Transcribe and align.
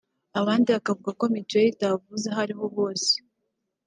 abandi 0.39 0.67
bakavuga 0.75 1.11
ko 1.19 1.23
Mituweli 1.33 1.69
itabavuza 1.73 2.27
aho 2.31 2.39
ariho 2.45 2.65
hose 2.75 3.11